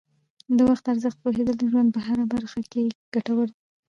[0.57, 3.59] د وخت ارزښت پوهیدل د ژوند په هره برخه کې ګټور دي.